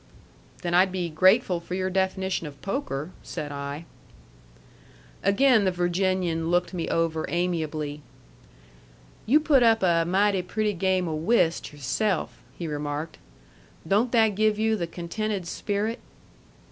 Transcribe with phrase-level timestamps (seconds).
[0.63, 3.85] "Then I'd be grateful for your definition of poker," said I.
[5.21, 8.01] Again the Virginian looked me over amiably.
[9.27, 13.19] "You put up a mighty pretty game o' whist yourself," he remarked.
[13.87, 15.99] "Don't that give you the contented spirit?"